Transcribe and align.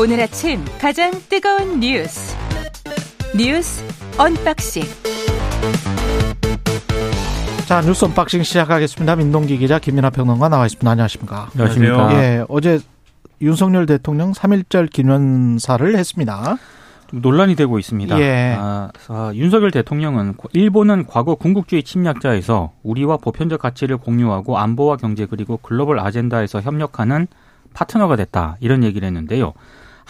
오늘 0.00 0.18
아침 0.18 0.64
가장 0.80 1.10
뜨거운 1.28 1.78
뉴스 1.78 2.34
뉴스 3.36 3.84
언박싱 4.18 4.82
자 7.66 7.82
뉴스 7.82 8.06
unboxing 8.06 8.42
시작하겠습니다. 8.42 9.16
민동기 9.16 9.58
기자 9.58 9.78
김민아 9.78 10.08
평론가 10.08 10.48
나와 10.48 10.64
있습니다. 10.64 10.90
안녕하십니까? 10.90 11.50
안녕하십니까? 11.52 12.14
예, 12.14 12.44
어제 12.48 12.80
윤석열 13.42 13.84
대통령 13.84 14.32
3.1절 14.32 14.88
기념사를 14.88 15.94
했습니다. 15.94 16.56
논란이 17.12 17.54
되고 17.54 17.78
있습니다. 17.78 18.18
예. 18.20 18.56
아, 18.58 18.88
아, 19.08 19.32
윤석열 19.34 19.70
대통령은 19.70 20.32
일본은 20.54 21.08
과거 21.08 21.34
군국주의 21.34 21.82
침략자에서 21.82 22.72
우리와 22.84 23.18
보편적 23.18 23.60
가치를 23.60 23.98
공유하고 23.98 24.56
안보와 24.56 24.96
경제 24.96 25.26
그리고 25.26 25.58
글로벌 25.58 26.00
아젠다에서 26.00 26.62
협력하는 26.62 27.26
파트너가 27.74 28.16
됐다 28.16 28.56
이런 28.60 28.82
얘기를 28.82 29.06
했는데요. 29.06 29.52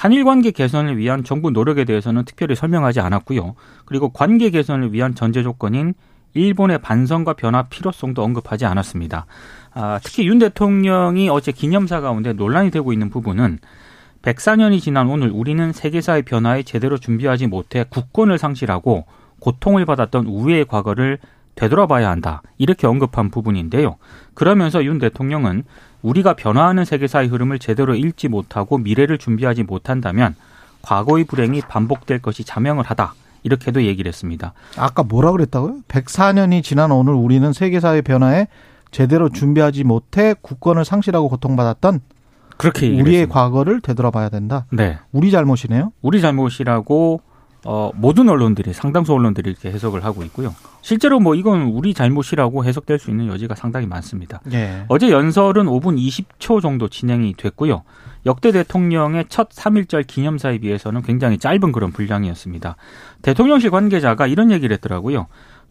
한일 0.00 0.24
관계 0.24 0.50
개선을 0.50 0.96
위한 0.96 1.24
정부 1.24 1.50
노력에 1.50 1.84
대해서는 1.84 2.24
특별히 2.24 2.54
설명하지 2.54 3.00
않았고요. 3.00 3.54
그리고 3.84 4.08
관계 4.08 4.48
개선을 4.48 4.94
위한 4.94 5.14
전제 5.14 5.42
조건인 5.42 5.92
일본의 6.32 6.78
반성과 6.78 7.34
변화 7.34 7.64
필요성도 7.64 8.22
언급하지 8.22 8.64
않았습니다. 8.64 9.26
아, 9.74 10.00
특히 10.02 10.26
윤 10.26 10.38
대통령이 10.38 11.28
어제 11.28 11.52
기념사 11.52 12.00
가운데 12.00 12.32
논란이 12.32 12.70
되고 12.70 12.94
있는 12.94 13.10
부분은 13.10 13.58
104년이 14.22 14.80
지난 14.80 15.06
오늘 15.06 15.28
우리는 15.28 15.70
세계사의 15.70 16.22
변화에 16.22 16.62
제대로 16.62 16.96
준비하지 16.96 17.48
못해 17.48 17.84
국권을 17.86 18.38
상실하고 18.38 19.04
고통을 19.38 19.84
받았던 19.84 20.24
우리의 20.24 20.64
과거를 20.64 21.18
되돌아봐야 21.56 22.08
한다. 22.08 22.40
이렇게 22.56 22.86
언급한 22.86 23.30
부분인데요. 23.30 23.96
그러면서 24.32 24.82
윤 24.82 24.98
대통령은 24.98 25.64
우리가 26.02 26.34
변화하는 26.34 26.84
세계사의 26.84 27.28
흐름을 27.28 27.58
제대로 27.58 27.94
읽지 27.94 28.28
못하고 28.28 28.78
미래를 28.78 29.18
준비하지 29.18 29.64
못한다면 29.64 30.34
과거의 30.82 31.24
불행이 31.24 31.62
반복될 31.62 32.20
것이 32.22 32.44
자명을 32.44 32.84
하다. 32.84 33.14
이렇게도 33.42 33.84
얘기를 33.84 34.08
했습니다. 34.08 34.52
아까 34.76 35.02
뭐라 35.02 35.32
그랬다고요? 35.32 35.80
104년이 35.88 36.62
지난 36.62 36.90
오늘 36.90 37.14
우리는 37.14 37.52
세계사의 37.52 38.02
변화에 38.02 38.48
제대로 38.90 39.28
준비하지 39.28 39.84
못해 39.84 40.34
국권을 40.40 40.84
상실하고 40.84 41.28
고통받았던 41.28 42.00
그렇게 42.56 42.88
우리의 42.88 43.22
했습니다. 43.22 43.32
과거를 43.32 43.80
되돌아봐야 43.80 44.28
된다. 44.28 44.66
네. 44.70 44.98
우리 45.12 45.30
잘못이네요. 45.30 45.92
우리 46.02 46.20
잘못이라고 46.20 47.22
어, 47.64 47.90
모든 47.94 48.28
언론들이 48.28 48.72
상당수 48.72 49.12
언론들이 49.12 49.50
이렇게 49.50 49.70
해석을 49.70 50.04
하고 50.04 50.22
있고요. 50.24 50.54
실제로 50.80 51.20
뭐 51.20 51.34
이건 51.34 51.62
우리 51.62 51.92
잘못이라고 51.92 52.64
해석될 52.64 52.98
수 52.98 53.10
있는 53.10 53.28
여지가 53.28 53.54
상당히 53.54 53.86
많습니다. 53.86 54.40
예. 54.52 54.84
어제 54.88 55.10
연설은 55.10 55.66
5분 55.66 55.98
20초 55.98 56.62
정도 56.62 56.88
진행이 56.88 57.34
됐고요. 57.34 57.82
역대 58.26 58.52
대통령의 58.52 59.26
첫 59.28 59.50
3.1절 59.50 60.06
기념사에 60.06 60.58
비해서는 60.58 61.02
굉장히 61.02 61.38
짧은 61.38 61.72
그런 61.72 61.92
분량이었습니다. 61.92 62.76
대통령실 63.22 63.70
관계자가 63.70 64.26
이런 64.26 64.50
얘기를 64.50 64.74
했더라고요. 64.74 65.26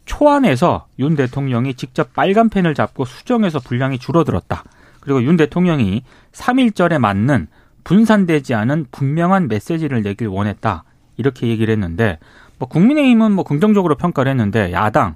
초안에서 0.06 0.88
윤 0.98 1.16
대통령이 1.16 1.76
직접 1.76 2.14
빨간 2.14 2.50
펜을 2.50 2.74
잡고 2.74 3.06
수정해서 3.06 3.60
분량이 3.60 4.00
줄어들었다. 4.00 4.64
그리고 5.00 5.24
윤 5.24 5.38
대통령이 5.38 6.04
3.1절에 6.32 6.98
맞는 6.98 7.48
분산되지 7.84 8.54
않은 8.56 8.88
분명한 8.92 9.48
메시지를 9.48 10.02
내길 10.02 10.28
원했다. 10.28 10.84
이렇게 11.20 11.48
얘기를 11.48 11.72
했는데 11.72 12.18
뭐 12.58 12.68
국민의힘은 12.68 13.34
뭐 13.34 13.44
긍정적으로 13.44 13.96
평가를 13.96 14.32
했는데 14.32 14.72
야당 14.72 15.16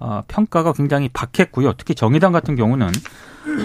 어, 0.00 0.22
평가가 0.26 0.72
굉장히 0.72 1.08
박했고요. 1.12 1.74
특히 1.74 1.94
정의당 1.94 2.32
같은 2.32 2.56
경우는 2.56 2.88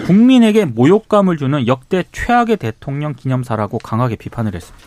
국민에게 0.06 0.66
모욕감을 0.66 1.36
주는 1.36 1.66
역대 1.66 2.04
최악의 2.12 2.58
대통령 2.58 3.14
기념사라고 3.14 3.78
강하게 3.78 4.16
비판을 4.16 4.54
했습니다. 4.54 4.86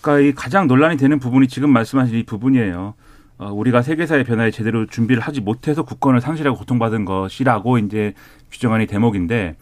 그러니까 0.00 0.28
이 0.28 0.32
가장 0.34 0.68
논란이 0.68 0.96
되는 0.98 1.18
부분이 1.18 1.48
지금 1.48 1.70
말씀하신 1.70 2.18
이 2.18 2.22
부분이에요. 2.24 2.94
어, 3.38 3.52
우리가 3.52 3.82
세계사의 3.82 4.24
변화에 4.24 4.50
제대로 4.50 4.86
준비를 4.86 5.22
하지 5.22 5.40
못해서 5.40 5.82
국권을 5.82 6.20
상실하고 6.20 6.58
고통받은 6.58 7.04
것이라고 7.06 7.78
이제 7.78 8.14
규정안이 8.50 8.86
대목인데 8.86 9.56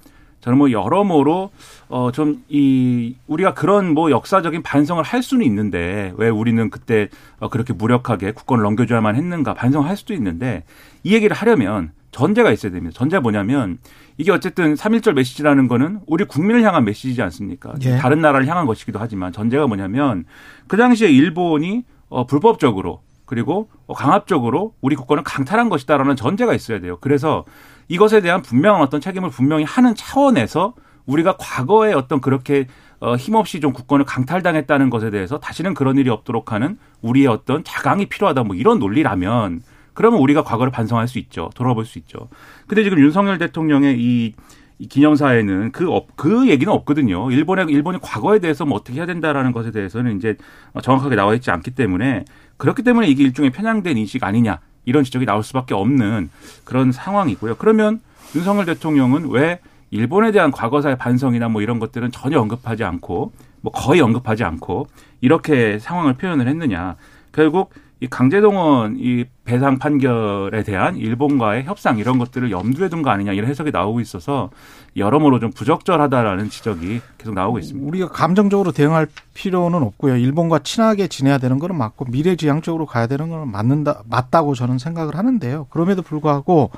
저는 0.46 0.58
뭐 0.58 0.70
여러모로 0.70 1.50
어 1.88 2.10
좀 2.12 2.44
이 2.48 3.16
우리가 3.26 3.54
그런 3.54 3.92
뭐 3.94 4.10
역사적인 4.12 4.62
반성을 4.62 5.02
할 5.02 5.22
수는 5.22 5.44
있는데 5.44 6.12
왜 6.16 6.28
우리는 6.28 6.70
그때 6.70 7.08
어 7.40 7.48
그렇게 7.48 7.72
무력하게 7.72 8.30
국권을 8.32 8.62
넘겨줘야만 8.62 9.16
했는가 9.16 9.54
반성할 9.54 9.96
수도 9.96 10.14
있는데 10.14 10.62
이 11.02 11.12
얘기를 11.14 11.34
하려면 11.36 11.90
전제가 12.12 12.52
있어야 12.52 12.70
됩니다. 12.72 12.96
전제가 12.96 13.20
뭐냐면 13.20 13.78
이게 14.18 14.30
어쨌든 14.30 14.74
3.1절 14.74 15.12
메시지라는 15.14 15.66
거는 15.68 16.00
우리 16.06 16.24
국민을 16.24 16.62
향한 16.62 16.84
메시지지 16.84 17.20
않습니까? 17.22 17.74
예. 17.82 17.96
다른 17.98 18.20
나라를 18.20 18.46
향한 18.46 18.66
것이기도 18.66 18.98
하지만 19.00 19.32
전제가 19.32 19.66
뭐냐면 19.66 20.24
그 20.68 20.76
당시에 20.76 21.10
일본이 21.10 21.84
어 22.08 22.24
불법적으로 22.26 23.00
그리고 23.26 23.68
어, 23.86 23.94
강압적으로 23.94 24.74
우리 24.80 24.94
국권을 24.94 25.24
강탈한 25.24 25.68
것이다라는 25.68 26.14
전제가 26.14 26.54
있어야 26.54 26.78
돼요. 26.80 26.98
그래서 27.00 27.44
이것에 27.88 28.20
대한 28.20 28.42
분명한 28.42 28.82
어떤 28.82 29.00
책임을 29.00 29.30
분명히 29.30 29.64
하는 29.64 29.94
차원에서 29.94 30.74
우리가 31.06 31.36
과거에 31.38 31.92
어떤 31.92 32.20
그렇게 32.20 32.66
어, 32.98 33.14
힘없이 33.14 33.60
좀 33.60 33.72
국권을 33.72 34.04
강탈당했다는 34.04 34.90
것에 34.90 35.10
대해서 35.10 35.38
다시는 35.38 35.74
그런 35.74 35.96
일이 35.98 36.10
없도록 36.10 36.52
하는 36.52 36.78
우리의 37.02 37.26
어떤 37.26 37.62
자강이 37.62 38.06
필요하다 38.06 38.44
뭐 38.44 38.56
이런 38.56 38.78
논리라면 38.78 39.62
그러면 39.92 40.20
우리가 40.20 40.42
과거를 40.44 40.70
반성할 40.72 41.08
수 41.08 41.18
있죠. 41.18 41.50
돌아볼 41.54 41.84
수 41.84 41.98
있죠. 41.98 42.28
근데 42.66 42.82
지금 42.82 42.98
윤석열 42.98 43.38
대통령의 43.38 43.98
이, 43.98 44.34
이 44.78 44.88
기념사에는 44.88 45.72
그, 45.72 45.90
없, 45.90 46.16
그 46.16 46.48
얘기는 46.48 46.70
없거든요. 46.70 47.30
일본의, 47.30 47.66
일본이 47.70 47.98
과거에 48.02 48.38
대해서 48.38 48.66
뭐 48.66 48.76
어떻게 48.76 48.98
해야 48.98 49.06
된다라는 49.06 49.52
것에 49.52 49.70
대해서는 49.70 50.16
이제 50.16 50.36
정확하게 50.82 51.16
나와 51.16 51.34
있지 51.34 51.50
않기 51.50 51.70
때문에 51.70 52.24
그렇기 52.58 52.82
때문에 52.82 53.08
이게 53.08 53.24
일종의 53.24 53.52
편향된 53.52 53.96
인식 53.96 54.22
아니냐 54.22 54.60
이런 54.86 55.04
지적이 55.04 55.26
나올 55.26 55.42
수밖에 55.42 55.74
없는 55.74 56.30
그런 56.64 56.90
상황이고요. 56.92 57.56
그러면 57.56 58.00
윤석열 58.34 58.64
대통령은 58.64 59.28
왜 59.28 59.60
일본에 59.90 60.32
대한 60.32 60.50
과거사의 60.50 60.96
반성이나 60.96 61.48
뭐 61.48 61.60
이런 61.60 61.78
것들은 61.78 62.10
전혀 62.12 62.40
언급하지 62.40 62.84
않고 62.84 63.32
뭐 63.60 63.72
거의 63.72 64.00
언급하지 64.00 64.44
않고 64.44 64.86
이렇게 65.20 65.78
상황을 65.78 66.14
표현을 66.14 66.48
했느냐. 66.48 66.96
결국 67.32 67.72
이 68.06 68.08
강제동원 68.08 68.96
이 69.00 69.24
배상 69.44 69.78
판결에 69.78 70.62
대한 70.62 70.96
일본과의 70.96 71.64
협상 71.64 71.98
이런 71.98 72.18
것들을 72.18 72.50
염두에 72.50 72.88
둔 72.88 73.02
거 73.02 73.10
아니냐 73.10 73.32
이런 73.32 73.50
해석이 73.50 73.72
나오고 73.72 74.00
있어서 74.00 74.50
여러모로 74.96 75.40
좀 75.40 75.50
부적절하다라는 75.50 76.48
지적이 76.48 77.00
계속 77.18 77.34
나오고 77.34 77.58
있습니다. 77.58 77.86
우리가 77.86 78.08
감정적으로 78.08 78.72
대응할 78.72 79.08
필요는 79.34 79.82
없고요. 79.82 80.16
일본과 80.16 80.60
친하게 80.60 81.08
지내야 81.08 81.38
되는 81.38 81.58
거는 81.58 81.76
맞고 81.76 82.06
미래지향적으로 82.06 82.86
가야 82.86 83.06
되는 83.06 83.28
거는 83.28 83.50
맞는다 83.50 84.02
맞다고 84.08 84.54
저는 84.54 84.78
생각을 84.78 85.16
하는데요. 85.16 85.66
그럼에도 85.70 86.02
불구하고 86.02 86.70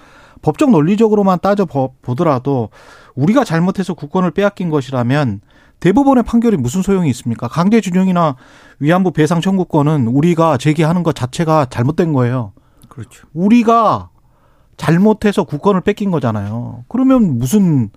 법적 0.42 0.70
논리적으로만 0.70 1.38
따져 1.40 1.66
보더라도 1.66 2.70
우리가 3.14 3.44
잘못해서 3.44 3.94
국권을 3.94 4.30
빼앗긴 4.30 4.70
것이라면 4.70 5.40
대법원의 5.80 6.24
판결이 6.24 6.56
무슨 6.56 6.82
소용이 6.82 7.08
있습니까? 7.10 7.48
강제징용이나 7.48 8.36
위안부 8.80 9.12
배상 9.12 9.40
청구권은 9.40 10.08
우리가 10.08 10.56
제기하는 10.56 11.02
것 11.02 11.14
자체가 11.14 11.66
잘못된 11.66 12.12
거예요. 12.12 12.52
그렇죠. 12.88 13.26
우리가 13.32 14.10
잘못해서 14.76 15.44
국권을 15.44 15.82
뺏긴 15.82 16.10
거잖아요. 16.10 16.84
그러면 16.88 17.38
무슨 17.38 17.90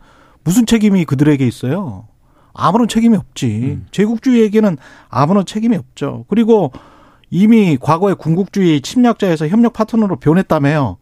무슨 0.44 0.66
책임이 0.66 1.06
그들에게 1.06 1.46
있어요? 1.46 2.08
아무런 2.54 2.88
책임이 2.88 3.16
없지. 3.16 3.48
음. 3.48 3.88
제국주의에게는 3.92 4.78
아무런 5.10 5.46
책임이 5.46 5.78
없죠. 5.78 6.26
그리고 6.28 6.72
이미 7.30 7.78
과거에 7.80 8.14
군국주의 8.14 8.82
침략자에서 8.82 9.48
협력 9.48 9.74
파트너로 9.74 10.18
변했다며요. 10.18 10.98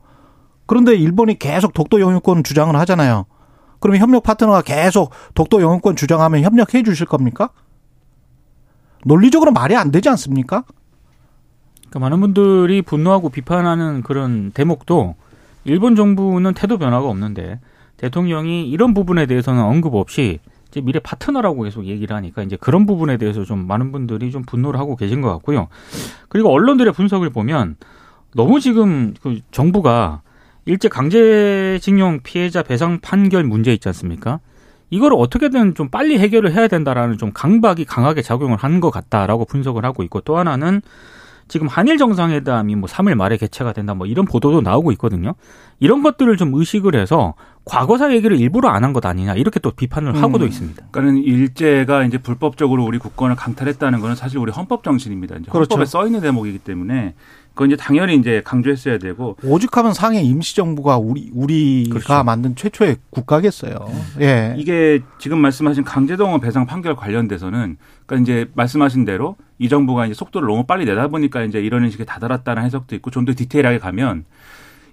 그런데 0.67 0.95
일본이 0.95 1.39
계속 1.39 1.73
독도 1.73 1.99
영유권 1.99 2.43
주장을 2.43 2.75
하잖아요. 2.75 3.25
그러면 3.79 4.01
협력 4.01 4.23
파트너가 4.23 4.61
계속 4.61 5.11
독도 5.33 5.61
영유권 5.61 5.95
주장하면 5.95 6.43
협력해 6.43 6.83
주실 6.83 7.05
겁니까? 7.05 7.49
논리적으로 9.05 9.51
말이 9.51 9.75
안 9.75 9.91
되지 9.91 10.09
않습니까? 10.09 10.63
그러니까 11.89 11.99
많은 11.99 12.19
분들이 12.19 12.81
분노하고 12.81 13.29
비판하는 13.29 14.01
그런 14.03 14.51
대목도 14.51 15.15
일본 15.63 15.95
정부는 15.95 16.53
태도 16.53 16.77
변화가 16.77 17.07
없는데 17.07 17.59
대통령이 17.97 18.69
이런 18.69 18.93
부분에 18.93 19.25
대해서는 19.25 19.61
언급 19.61 19.95
없이 19.95 20.39
이제 20.69 20.81
미래 20.81 20.99
파트너라고 20.99 21.63
계속 21.63 21.85
얘기를 21.85 22.15
하니까 22.15 22.43
이제 22.43 22.55
그런 22.55 22.85
부분에 22.85 23.17
대해서 23.17 23.43
좀 23.43 23.65
많은 23.67 23.91
분들이 23.91 24.31
좀 24.31 24.43
분노를 24.43 24.79
하고 24.79 24.95
계신 24.95 25.21
것 25.21 25.29
같고요. 25.33 25.67
그리고 26.29 26.51
언론들의 26.51 26.93
분석을 26.93 27.31
보면 27.31 27.75
너무 28.35 28.59
지금 28.59 29.13
그 29.21 29.39
정부가 29.51 30.21
일제 30.65 30.87
강제징용 30.89 32.19
피해자 32.23 32.63
배상 32.63 32.99
판결 33.01 33.43
문제 33.43 33.73
있지 33.73 33.87
않습니까? 33.89 34.39
이걸 34.91 35.13
어떻게든 35.13 35.75
좀 35.75 35.89
빨리 35.89 36.17
해결을 36.17 36.53
해야 36.53 36.67
된다라는 36.67 37.17
좀 37.17 37.31
강박이 37.33 37.85
강하게 37.85 38.21
작용을 38.21 38.57
한 38.57 38.79
것 38.79 38.91
같다라고 38.91 39.45
분석을 39.45 39.83
하고 39.85 40.03
있고 40.03 40.21
또 40.21 40.37
하나는 40.37 40.81
지금 41.47 41.67
한일 41.67 41.97
정상회담이 41.97 42.75
뭐 42.75 42.87
3월 42.87 43.15
말에 43.15 43.35
개최가 43.37 43.73
된다 43.73 43.93
뭐 43.95 44.05
이런 44.07 44.25
보도도 44.25 44.61
나오고 44.61 44.91
있거든요. 44.93 45.33
이런 45.79 46.03
것들을 46.03 46.37
좀 46.37 46.53
의식을 46.53 46.95
해서 46.95 47.33
과거사 47.65 48.13
얘기를 48.13 48.39
일부러 48.39 48.69
안 48.69 48.83
한 48.83 48.93
것 48.93 49.05
아니냐 49.05 49.33
이렇게 49.35 49.59
또 49.59 49.71
비판을 49.71 50.15
음. 50.15 50.23
하고도 50.23 50.45
있습니다. 50.45 50.85
그러니까는 50.91 51.23
일제가 51.23 52.03
이제 52.05 52.17
불법적으로 52.19 52.85
우리 52.85 52.99
국권을 52.99 53.35
강탈했다는 53.35 53.99
거는 53.99 54.15
사실 54.15 54.37
우리 54.37 54.51
헌법 54.51 54.83
정신입니다. 54.83 55.37
이제 55.37 55.51
그렇죠. 55.51 55.73
헌법에 55.73 55.85
써 55.85 56.05
있는 56.05 56.21
대목이기 56.21 56.59
때문에 56.59 57.15
그건 57.59 57.71
이제 57.71 57.75
당연히 57.75 58.15
이제 58.15 58.41
강조했어야 58.45 58.99
되고 58.99 59.35
오죽하면 59.43 59.93
상해 59.93 60.21
임시정부가 60.21 60.97
우리 60.97 61.29
우리가 61.33 61.89
그렇죠. 61.99 62.23
만든 62.23 62.55
최초의 62.55 62.95
국가겠어요. 63.09 63.75
예. 64.21 64.55
이게 64.57 65.01
지금 65.17 65.39
말씀하신 65.39 65.83
강제동원 65.83 66.39
배상 66.39 66.65
판결 66.65 66.95
관련돼서는 66.95 67.75
그러니까 68.05 68.23
이제 68.23 68.49
말씀하신 68.53 69.03
대로 69.03 69.35
이 69.57 69.67
정부가 69.67 70.05
이제 70.05 70.13
속도를 70.13 70.47
너무 70.47 70.63
빨리 70.63 70.85
내다 70.85 71.09
보니까 71.09 71.43
이제 71.43 71.59
이런 71.59 71.89
식의 71.89 72.05
다다랐다는 72.05 72.63
해석도 72.63 72.95
있고 72.95 73.11
좀 73.11 73.25
더 73.25 73.33
디테일하게 73.35 73.79
가면 73.79 74.23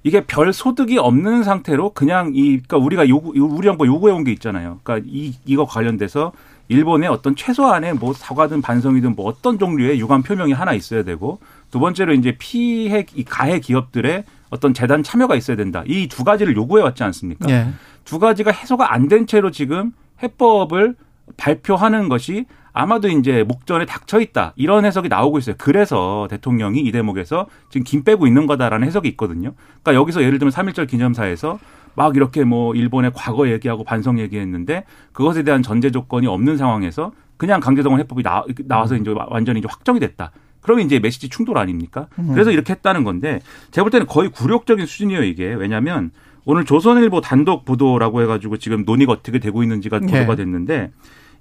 이게 0.07 0.25
별 0.25 0.53
소득이 0.53 0.99
없는 0.99 1.43
상태로 1.43 1.91
그냥 1.91 2.31
이 2.33 2.61
그러니까 2.61 2.77
우리가 2.77 3.09
요구 3.09 3.33
우리 3.37 3.65
정부 3.67 3.87
요구해 3.89 4.13
온 4.15 4.23
게 4.23 4.31
있잖아요. 4.31 4.79
그러니까 4.85 5.05
이 5.11 5.35
이거 5.45 5.65
관련돼서 5.67 6.31
일본의 6.69 7.09
어떤 7.09 7.35
최소한의 7.35 7.95
뭐 7.95 8.13
사과든 8.13 8.63
반성이든 8.63 9.17
뭐 9.17 9.27
어떤 9.27 9.59
종류의 9.59 9.99
유감 9.99 10.23
표명이 10.23 10.53
하나 10.53 10.75
있어야 10.75 11.03
되고 11.03 11.41
두 11.73 11.81
번째로 11.81 12.13
이제 12.15 12.37
피해 12.39 13.05
이 13.17 13.25
가해 13.25 13.59
기업들의 13.59 14.23
어떤 14.51 14.75
재단 14.75 15.03
참여가 15.03 15.35
있어야 15.35 15.57
된다. 15.57 15.83
이 15.89 16.07
두 16.09 16.23
가지를 16.23 16.55
요구해 16.55 16.85
왔지 16.85 17.03
않습니까? 17.03 17.49
예. 17.51 17.67
두 18.05 18.21
가지가 18.21 18.53
해소가 18.53 18.93
안 18.95 19.09
된 19.09 19.27
채로 19.27 19.51
지금 19.51 19.93
해법을 20.23 20.95
발표하는 21.37 22.09
것이 22.09 22.47
아마도 22.73 23.09
이제 23.09 23.43
목전에 23.43 23.87
닥쳐 23.87 24.21
있다. 24.21 24.53
이런 24.57 24.85
해석이 24.85 25.09
나오고 25.09 25.39
있어요. 25.39 25.57
그래서 25.59 26.27
대통령이 26.31 26.81
이 26.81 26.93
대목에서 26.93 27.47
지금 27.71 27.85
김 27.85 28.05
빼고 28.05 28.27
있는 28.27 28.47
거다라는 28.47 28.87
해석이 28.87 29.09
있거든요. 29.11 29.55
그러니까 29.83 29.95
여기서 29.95 30.23
예를 30.23 30.39
들면 30.39 30.53
3.1절 30.53 30.87
기념사에서 30.87 31.59
막 31.95 32.17
이렇게 32.17 32.45
뭐 32.45 32.75
일본의 32.75 33.13
과거 33.15 33.49
얘기하고 33.49 33.83
반성 33.83 34.19
얘기했는데 34.19 34.85
그것에 35.13 35.43
대한 35.43 35.63
전제 35.63 35.91
조건이 35.91 36.27
없는 36.27 36.59
상황에서 36.59 37.13
그냥 37.39 37.61
강제동원 37.61 38.01
해법이 38.01 38.23
나, 38.23 38.45
나와서 38.67 38.97
이제 38.97 39.15
완전히 39.29 39.61
이제 39.61 39.69
확정이 39.71 39.99
됐다. 39.99 40.31
그러면 40.61 40.85
이제 40.85 40.99
메시지 40.99 41.29
충돌 41.29 41.59
아닙니까? 41.59 42.09
그래서 42.35 42.51
이렇게 42.51 42.73
했다는 42.73 43.05
건데 43.05 43.41
제가 43.71 43.85
볼 43.85 43.91
때는 43.91 44.07
거의 44.07 44.31
굴욕적인 44.31 44.85
수준이에요 44.85 45.23
이게 45.23 45.55
왜냐하면 45.55 46.11
오늘 46.47 46.65
조선일보 46.65 47.21
단독 47.21 47.65
보도라고 47.65 48.23
해가지고 48.23 48.57
지금 48.57 48.85
논의가 48.87 49.13
어떻게 49.13 49.41
되고 49.41 49.63
있는지가 49.65 49.99
네. 49.99 50.07
보도가 50.07 50.37
됐는데 50.37 50.93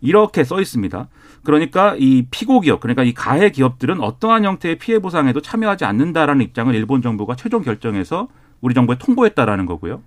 이렇게 0.01 0.43
써 0.43 0.59
있습니다. 0.59 1.07
그러니까 1.43 1.95
이 1.99 2.25
피고 2.31 2.59
기업, 2.59 2.79
그러니까 2.79 3.03
이 3.03 3.13
가해 3.13 3.51
기업들은 3.51 4.01
어떠한 4.01 4.43
형태의 4.43 4.79
피해 4.79 4.97
보상에도 4.99 5.41
참여하지 5.41 5.85
않는다라는 5.85 6.41
입장을 6.43 6.73
일본 6.73 7.03
정부가 7.03 7.35
최종 7.35 7.61
결정해서 7.61 8.27
우리 8.61 8.73
정부에 8.73 8.97
통보했다라는 8.97 9.67
거고요. 9.67 10.01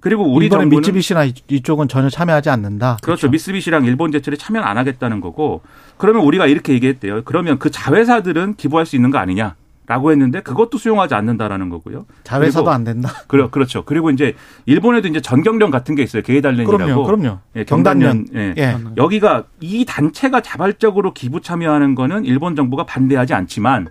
그리고 0.00 0.24
우리 0.24 0.48
정부는 0.50 0.70
미쯔비시나 0.80 1.24
이- 1.24 1.34
이쪽은 1.48 1.86
전혀 1.86 2.08
참여하지 2.10 2.50
않는다. 2.50 2.96
그렇죠. 3.00 3.30
미쓰비시랑 3.30 3.84
일본 3.84 4.10
제철에 4.10 4.36
참여는 4.36 4.66
안 4.66 4.76
하겠다는 4.76 5.20
거고 5.20 5.62
그러면 5.96 6.24
우리가 6.24 6.48
이렇게 6.48 6.72
얘기했대요. 6.72 7.22
그러면 7.24 7.60
그 7.60 7.70
자회사들은 7.70 8.54
기부할 8.56 8.84
수 8.86 8.96
있는 8.96 9.12
거 9.12 9.18
아니냐? 9.18 9.54
라고 9.86 10.12
했는데 10.12 10.40
그것도 10.42 10.78
수용하지 10.78 11.14
않는다라는 11.14 11.68
거고요. 11.68 12.06
자회사도 12.22 12.70
안 12.70 12.84
된다. 12.84 13.10
그래, 13.26 13.48
그렇죠. 13.50 13.84
그리고 13.84 14.10
이제 14.10 14.36
일본에도 14.64 15.08
이제 15.08 15.20
전경련 15.20 15.70
같은 15.70 15.96
게 15.96 16.02
있어요. 16.02 16.22
게이달렌이라고. 16.22 16.76
그럼요, 16.76 17.04
그럼요. 17.04 17.38
예, 17.56 17.64
경단련. 17.64 18.26
예. 18.34 18.54
예. 18.56 18.76
여기가 18.96 19.44
이 19.60 19.84
단체가 19.84 20.40
자발적으로 20.40 21.12
기부 21.12 21.40
참여하는 21.40 21.96
거는 21.96 22.24
일본 22.24 22.54
정부가 22.54 22.84
반대하지 22.86 23.34
않지만 23.34 23.88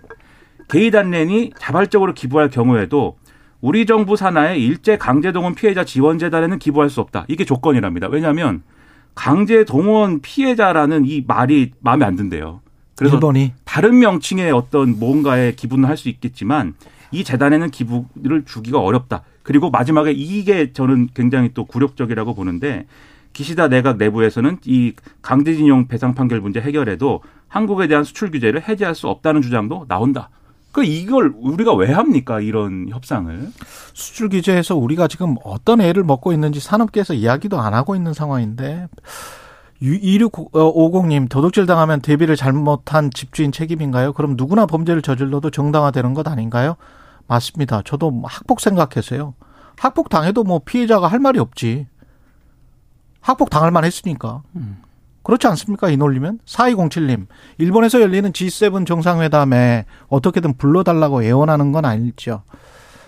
게이단렌이 0.68 1.52
자발적으로 1.58 2.14
기부할 2.14 2.48
경우에도 2.48 3.16
우리 3.60 3.84
정부 3.84 4.16
산하의 4.16 4.62
일제 4.64 4.96
강제동원 4.96 5.54
피해자 5.54 5.84
지원 5.84 6.18
재단에는 6.18 6.58
기부할 6.58 6.88
수 6.88 7.00
없다. 7.00 7.26
이게 7.28 7.44
조건이랍니다. 7.44 8.08
왜냐하면 8.10 8.62
강제동원 9.14 10.20
피해자라는 10.22 11.04
이 11.04 11.22
말이 11.26 11.72
마음에 11.80 12.06
안 12.06 12.16
든대요. 12.16 12.60
그래서 12.96 13.16
일본이 13.16 13.52
다른 13.64 13.98
명칭의 13.98 14.52
어떤 14.52 14.98
뭔가에 14.98 15.52
기부는 15.52 15.88
할 15.88 15.96
수 15.96 16.08
있겠지만 16.08 16.74
이 17.10 17.24
재단에는 17.24 17.70
기부를 17.70 18.44
주기가 18.46 18.80
어렵다. 18.80 19.22
그리고 19.42 19.70
마지막에 19.70 20.12
이게 20.12 20.72
저는 20.72 21.08
굉장히 21.14 21.50
또 21.54 21.64
굴욕적이라고 21.64 22.34
보는데 22.34 22.86
기시다 23.32 23.68
내각 23.68 23.96
내부에서는 23.96 24.58
이 24.64 24.92
강제징용 25.20 25.88
배상 25.88 26.14
판결 26.14 26.40
문제 26.40 26.60
해결에도 26.60 27.22
한국에 27.48 27.86
대한 27.86 28.04
수출 28.04 28.30
규제를 28.30 28.66
해제할 28.68 28.94
수 28.94 29.08
없다는 29.08 29.42
주장도 29.42 29.86
나온다. 29.88 30.30
그 30.70 30.84
이걸 30.84 31.34
우리가 31.36 31.74
왜 31.74 31.92
합니까? 31.92 32.40
이런 32.40 32.88
협상을. 32.88 33.50
수출 33.92 34.30
규제에서 34.30 34.74
우리가 34.74 35.06
지금 35.06 35.36
어떤 35.44 35.82
애를 35.82 36.02
먹고 36.02 36.32
있는지 36.32 36.60
산업계에서 36.60 37.12
이야기도 37.12 37.60
안 37.60 37.74
하고 37.74 37.94
있는 37.94 38.14
상황인데 38.14 38.88
2650님 39.82 41.28
도둑질 41.28 41.66
당하면 41.66 42.00
대비를 42.00 42.36
잘못한 42.36 43.10
집주인 43.10 43.50
책임인가요? 43.50 44.12
그럼 44.12 44.34
누구나 44.36 44.64
범죄를 44.66 45.02
저질러도 45.02 45.50
정당화되는 45.50 46.14
것 46.14 46.28
아닌가요? 46.28 46.76
맞습니다. 47.26 47.82
저도 47.84 48.22
학폭 48.24 48.60
생각해서요. 48.60 49.34
학폭 49.76 50.08
당해도 50.08 50.44
뭐 50.44 50.60
피해자가 50.64 51.08
할 51.08 51.18
말이 51.18 51.38
없지. 51.38 51.86
학폭 53.20 53.50
당할 53.50 53.70
만 53.70 53.84
했으니까. 53.84 54.42
그렇지 55.22 55.46
않습니까? 55.48 55.88
이 55.90 55.96
논리면? 55.96 56.40
4207님. 56.46 57.26
일본에서 57.58 58.00
열리는 58.00 58.32
G7 58.32 58.86
정상회담에 58.86 59.86
어떻게든 60.08 60.56
불러달라고 60.56 61.22
애원하는 61.22 61.72
건 61.72 61.84
아니죠. 61.84 62.42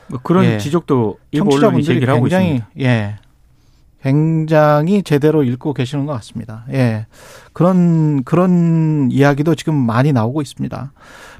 뭐 0.09 0.21
그런 0.23 0.44
예. 0.44 0.59
지적도 0.59 1.19
청취자분들이 1.35 2.00
굉장히 2.06 2.56
있습니다. 2.56 2.69
예 2.81 3.17
굉장히 4.05 5.03
제대로 5.03 5.43
읽고 5.43 5.73
계시는 5.73 6.05
것 6.05 6.12
같습니다. 6.12 6.67
예 6.71 7.06
그런 7.55 8.23
그런 8.23 9.09
이야기도 9.11 9.55
지금 9.55 9.75
많이 9.75 10.12
나오고 10.12 10.43
있습니다. 10.43 10.93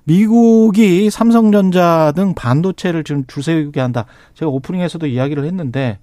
미국이 0.05 1.11
삼성전자 1.11 2.12
등 2.16 2.34
반도체를 2.34 3.05
지금 3.05 3.25
줄세우게 3.26 3.81
한다. 3.81 4.06
제가 4.32 4.50
오프닝에서도 4.50 5.06
이야기를 5.06 5.44
했는데 5.44 5.99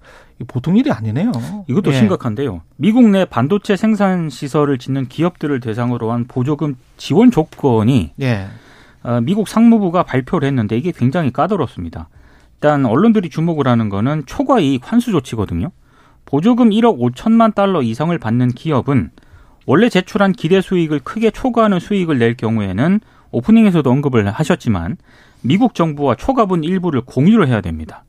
보통 0.46 0.76
일이 0.76 0.92
아니네요. 0.92 1.32
이것도 1.66 1.92
예. 1.92 1.96
심각한데요. 1.96 2.62
미국 2.76 3.08
내 3.08 3.24
반도체 3.24 3.76
생산 3.76 4.30
시설을 4.30 4.78
짓는 4.78 5.08
기업들을 5.08 5.58
대상으로 5.58 6.12
한 6.12 6.26
보조금 6.28 6.76
지원 6.96 7.32
조건이 7.32 8.12
예. 8.20 8.46
어, 9.02 9.20
미국 9.20 9.48
상무부가 9.48 10.04
발표를 10.04 10.46
했는데 10.46 10.76
이게 10.76 10.92
굉장히 10.92 11.32
까다롭습니다. 11.32 12.08
일단 12.54 12.86
언론들이 12.86 13.30
주목을 13.30 13.66
하는 13.66 13.88
거는 13.88 14.26
초과 14.26 14.60
이익 14.60 14.92
환수 14.92 15.10
조치거든요. 15.10 15.72
보조금 16.24 16.70
1억 16.70 16.98
5천만 16.98 17.54
달러 17.54 17.82
이상을 17.82 18.16
받는 18.18 18.50
기업은 18.52 19.10
원래 19.66 19.88
제출한 19.88 20.32
기대 20.32 20.60
수익을 20.60 21.00
크게 21.00 21.30
초과하는 21.30 21.78
수익을 21.78 22.18
낼 22.18 22.36
경우에는 22.36 23.00
오프닝에서도 23.30 23.88
언급을 23.88 24.30
하셨지만 24.30 24.96
미국 25.42 25.74
정부와 25.74 26.16
초과분 26.16 26.64
일부를 26.64 27.02
공유를 27.02 27.48
해야 27.48 27.60
됩니다. 27.60 28.04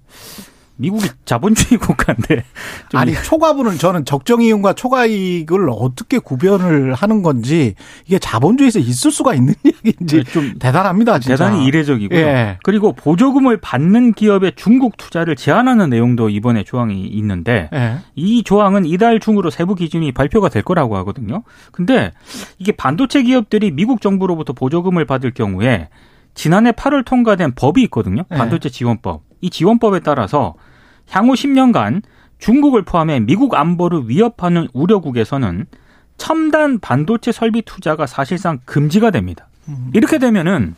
미국이 0.76 1.08
자본주의 1.26 1.80
국가인데 1.80 2.44
좀 2.90 3.00
아니 3.00 3.14
초과분은 3.14 3.78
저는 3.78 4.06
적정 4.06 4.42
이윤과 4.42 4.74
초과 4.74 5.06
이익을 5.06 5.70
어떻게 5.70 6.18
구별을 6.18 6.94
하는 6.94 7.22
건지 7.22 7.76
이게 8.08 8.18
자본주의에서 8.18 8.80
있을 8.80 9.12
수가 9.12 9.36
있는 9.36 9.54
얘기인지 9.66 10.24
좀 10.26 10.56
대단합니다. 10.60 11.20
진짜. 11.20 11.36
대단히 11.36 11.66
이례적이고요. 11.66 12.20
예. 12.20 12.58
그리고 12.64 12.94
보조금을 12.94 13.58
받는 13.58 14.14
기업의 14.14 14.54
중국 14.56 14.98
투자를 14.98 15.36
제한하는 15.36 15.90
내용도 15.90 16.30
이번에 16.30 16.64
조항이 16.64 17.06
있는데 17.06 17.70
예. 17.74 17.98
이 18.16 18.44
조항은 18.44 18.86
이달 18.86 19.20
중으로 19.20 19.50
세부 19.50 19.76
기준이 19.76 20.12
발표가 20.12 20.50
될 20.50 20.64
거라고 20.64 20.98
하거든요. 20.98 21.44
근데 21.72 22.12
이게 22.58 22.72
반도체 22.72 23.22
기업들이 23.24 23.72
미국 23.72 24.02
정부로부터 24.02 24.54
보조금을 24.54 25.06
받을 25.06 25.32
경우에 25.32 25.90
지난해 26.34 26.72
8월 26.72 27.06
통과된 27.06 27.54
법이 27.56 27.84
있거든요. 27.84 28.24
네. 28.30 28.38
반도체 28.38 28.70
지원법. 28.70 29.33
이 29.44 29.50
지원법에 29.50 30.00
따라서 30.00 30.56
향후 31.10 31.34
10년간 31.34 32.02
중국을 32.40 32.82
포함해 32.84 33.20
미국 33.20 33.54
안보를 33.56 34.08
위협하는 34.08 34.68
우려국에서는 34.74 35.66
첨단 36.18 36.80
반도체 36.80 37.32
설비 37.34 37.62
투자가 37.62 38.06
사실상 38.08 38.60
금지가 38.66 39.12
됩니다. 39.12 39.48
이렇게 39.94 40.18
되면은 40.18 40.76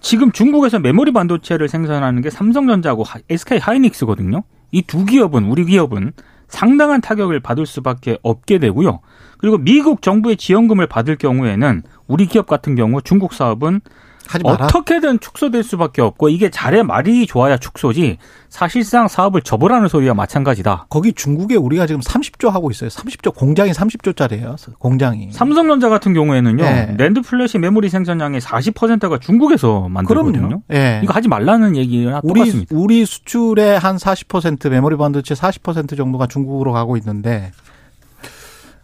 지금 0.00 0.30
중국에서 0.30 0.78
메모리 0.78 1.12
반도체를 1.12 1.68
생산하는 1.68 2.22
게 2.22 2.30
삼성전자하고 2.30 3.02
하- 3.02 3.18
SK 3.28 3.58
하이닉스거든요. 3.58 4.44
이 4.70 4.82
두 4.82 5.04
기업은 5.04 5.44
우리 5.44 5.64
기업은 5.64 6.12
상당한 6.46 7.00
타격을 7.00 7.40
받을 7.40 7.66
수밖에 7.66 8.18
없게 8.22 8.58
되고요. 8.58 9.00
그리고 9.38 9.58
미국 9.58 10.02
정부의 10.02 10.36
지원금을 10.36 10.86
받을 10.86 11.16
경우에는 11.16 11.82
우리 12.06 12.26
기업 12.26 12.46
같은 12.46 12.76
경우 12.76 13.02
중국 13.02 13.32
사업은 13.34 13.80
하지 14.28 14.44
마라. 14.44 14.66
어떻게든 14.66 15.20
축소될 15.20 15.62
수밖에 15.62 16.02
없고 16.02 16.28
이게 16.28 16.50
잘해 16.50 16.82
말이 16.82 17.26
좋아야 17.26 17.56
축소지 17.56 18.18
사실상 18.50 19.08
사업을 19.08 19.40
접으라는 19.40 19.88
소리와 19.88 20.14
마찬가지다. 20.14 20.86
거기 20.90 21.12
중국에 21.12 21.56
우리가 21.56 21.86
지금 21.86 22.00
30조 22.02 22.50
하고 22.50 22.70
있어요. 22.70 22.90
30조 22.90 23.34
공장이 23.34 23.72
30조짜리예요. 23.72 24.56
공장이. 24.78 25.32
삼성전자 25.32 25.88
같은 25.88 26.12
경우에는요. 26.12 26.62
네. 26.62 26.94
낸드 26.98 27.22
플래시 27.22 27.58
메모리 27.58 27.88
생산량의 27.88 28.40
40%가 28.40 29.18
중국에서 29.18 29.88
만들거든요. 29.88 30.32
그럼요. 30.32 30.62
예. 30.72 31.00
이거 31.02 31.14
하지 31.14 31.28
말라는 31.28 31.76
얘기랑 31.76 32.20
우리 32.22 32.40
똑같습니다. 32.40 32.76
우리 32.76 33.06
수출의 33.06 33.78
한 33.78 33.96
40% 33.96 34.68
메모리 34.68 34.96
반도체 34.96 35.34
40% 35.34 35.96
정도가 35.96 36.26
중국으로 36.26 36.72
가고 36.72 36.96
있는데 36.98 37.52